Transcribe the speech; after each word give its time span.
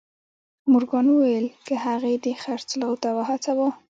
مورګان 0.71 1.05
وویل 1.09 1.47
که 1.65 1.75
هغه 1.85 2.09
دې 2.23 2.33
خرڅلاو 2.43 2.99
ته 3.03 3.09
وهڅاوه 3.17 3.69